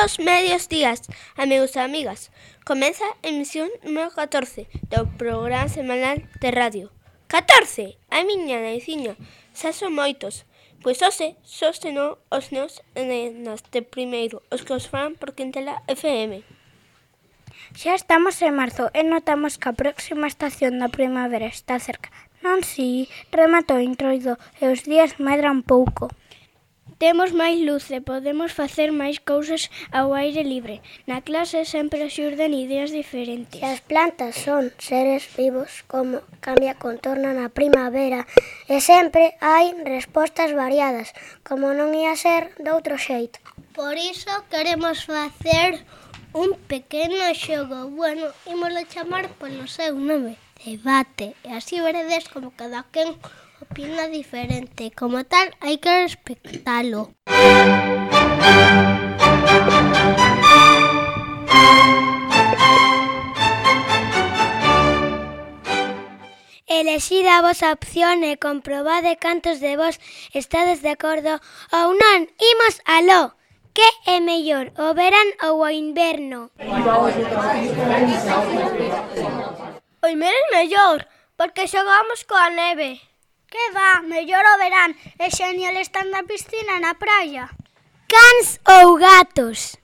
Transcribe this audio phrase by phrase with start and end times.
[0.00, 1.02] Bos medios días,
[1.36, 2.32] amigos e amigas.
[2.64, 6.88] Comeza a emisión número 14 do programa semanal de radio.
[7.28, 8.00] 14!
[8.08, 9.12] A miña naiciña,
[9.52, 10.48] xa son moitos.
[10.80, 16.48] Pois hoxe sostenou os neos nenas de primeiro, os que os fan por Quintela FM.
[17.76, 22.08] Xa estamos en marzo e notamos que a próxima estación da primavera está cerca.
[22.40, 26.08] Non si, rematou introido e os días medran pouco.
[27.00, 30.84] Temos máis luz e podemos facer máis cousas ao aire libre.
[31.08, 33.56] Na clase sempre xurden ideas diferentes.
[33.56, 38.28] Se as plantas son seres vivos, como cambia contorno na primavera,
[38.68, 43.40] e sempre hai respostas variadas, como non ia ser doutro xeito.
[43.72, 45.80] Por iso queremos facer
[46.36, 50.36] un pequeno xogo, bueno, imolo chamar polo seu nome,
[50.68, 53.16] debate, e así veredes como cada quen
[53.60, 54.90] opina diferente.
[54.96, 57.12] Como tal, hai que respectalo.
[66.66, 70.00] Elexid a vosa opción e comprobade cantos de vos
[70.32, 71.36] estades de acordo
[71.76, 72.18] ou non.
[72.40, 73.36] Imos aló!
[73.70, 76.50] Que é mellor, o verán ou o inverno?
[80.02, 81.06] O inverno é mellor,
[81.38, 83.09] porque xogamos coa neve.
[83.50, 87.50] Que va, mellor o verán, é genial estar na piscina na praia.
[88.06, 89.74] Cans ou gatos?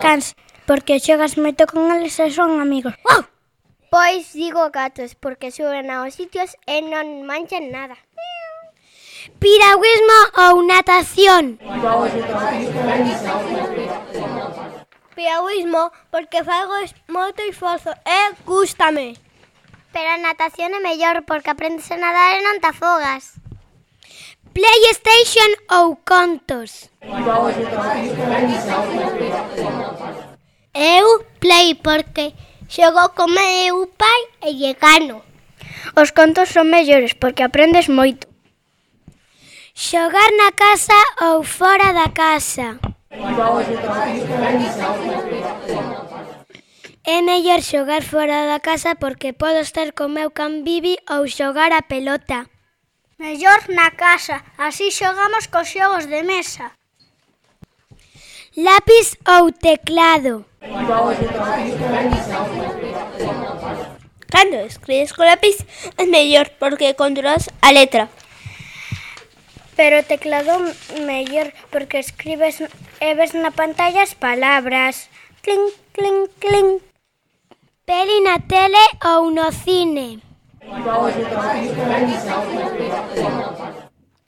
[0.00, 0.32] Cans,
[0.64, 2.96] porque xogas moito con eles e son amigos.
[3.04, 3.28] Wow!
[3.92, 8.00] Pois digo gatos, porque suben aos sitios e non manchan nada.
[9.36, 11.60] Piragüismo ou natación?
[15.12, 16.80] Piragüismo, porque fago
[17.12, 19.20] moito esforzo e gústame.
[19.92, 23.36] Pero a natación é mellor porque aprendes a nadar e non te afogas.
[24.56, 26.88] PlayStation ou contos?
[30.72, 31.06] Eu
[31.40, 32.32] play porque
[32.68, 35.20] xogo con meu pai e lle gano.
[35.96, 38.28] Os contos son mellores porque aprendes moito.
[39.76, 41.00] Xogar na casa
[41.32, 42.80] ou fora da casa?
[47.04, 51.74] É mellor xogar fora da casa porque podo estar co meu can Bibi ou xogar
[51.74, 52.46] a pelota.
[53.18, 56.70] Mellor na casa, así xogamos cos xogos de mesa.
[58.54, 60.46] Lápis ou teclado.
[64.30, 65.66] Cando escribes co lápis
[65.98, 68.06] é mellor porque controlas a letra.
[69.74, 70.54] Pero teclado
[71.02, 75.10] mellor porque escribes e ves na pantalla as palabras.
[75.42, 76.91] Clink, clink, clink.
[77.84, 80.22] Peli na tele ou no cine.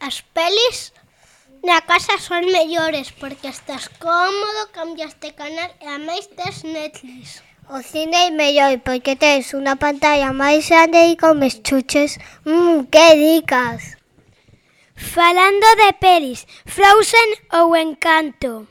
[0.00, 0.92] As pelis
[1.62, 7.46] na casa son mellores porque estás cómodo, cambias de canal e a máis tes Netflix.
[7.70, 12.18] O cine é mellor porque tens unha pantalla máis grande e comes chuches.
[12.42, 13.94] Mmm, que dicas!
[14.98, 18.66] Falando de pelis, Frozen ou Encanto.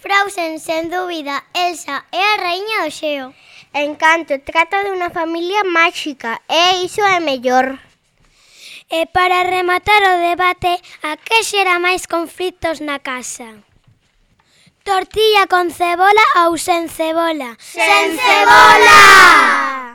[0.00, 3.26] Frozen, sen dúbida, Elsa é a raíña do xeo.
[3.76, 7.76] En canto, trata dunha familia máxica e iso é mellor.
[8.88, 10.72] E para rematar o debate,
[11.04, 13.60] a que xera máis conflitos na casa?
[14.88, 17.54] Tortilla con cebola ou sen cebola?
[17.60, 19.89] Sen cebola!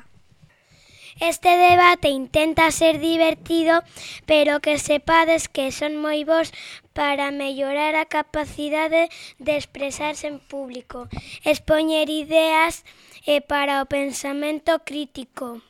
[1.19, 3.83] Este debate intenta ser divertido,
[4.25, 6.51] pero que sepades que son moi bons
[6.91, 9.07] para mellorar a capacidade
[9.39, 11.07] de expresarse en público,
[11.47, 12.83] expoñer ideas
[13.23, 15.63] e para o pensamento crítico.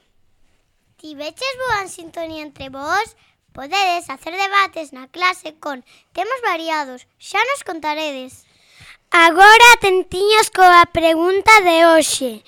[0.98, 3.14] Ti veches boa sintonía entre vós?
[3.54, 5.86] Podedes hacer debates na clase con
[6.18, 8.50] temas variados, xa nos contaredes.
[9.12, 12.44] Agora atentiños coa pregunta de hoxe.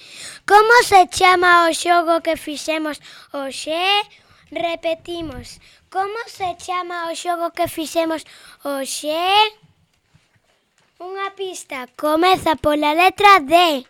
[0.45, 2.99] Como se chama o xogo que fixemos
[3.31, 3.79] hoxe?
[4.51, 5.59] Repetimos.
[5.89, 8.25] Como se chama o xogo que fixemos
[8.63, 9.15] hoxe?
[10.99, 11.87] Unha pista.
[11.95, 13.85] Comeza pola letra D.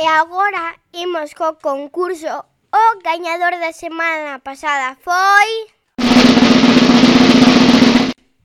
[0.00, 2.26] E agora imos co concurso.
[2.72, 5.50] O gañador da semana pasada foi...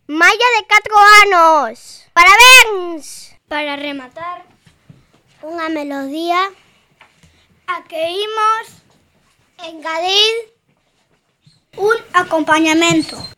[0.08, 0.94] Maya de 4
[1.24, 1.96] anos.
[2.18, 3.38] Parabéns!
[3.48, 4.42] Para rematar,
[5.46, 6.50] Unha melodía
[7.69, 8.66] a que imos
[9.62, 10.34] engadir
[11.78, 13.37] un acompañamento.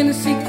[0.00, 0.39] Tennessee